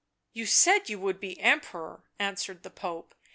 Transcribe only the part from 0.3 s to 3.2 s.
You said you would be Emperor," answered the Pope.